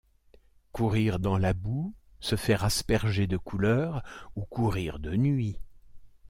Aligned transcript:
Courir 0.71 1.19
dans 1.19 1.37
la 1.37 1.53
boue, 1.53 1.93
se 2.21 2.35
faire 2.35 2.63
asperger 2.63 3.27
de 3.27 3.37
couleurs, 3.37 4.01
ou 4.35 4.41
courir 4.45 4.97
de 4.97 5.15
nuit. 5.15 5.59